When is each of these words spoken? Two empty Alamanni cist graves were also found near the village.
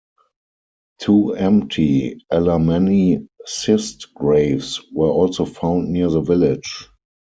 Two 0.97 1.33
empty 1.35 2.25
Alamanni 2.33 3.27
cist 3.45 4.15
graves 4.15 4.81
were 4.91 5.11
also 5.11 5.45
found 5.45 5.93
near 5.93 6.09
the 6.09 6.21
village. 6.21 6.87